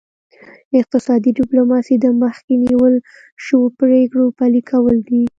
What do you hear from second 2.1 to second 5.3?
مخکې نیول شوو پریکړو پلي کول دي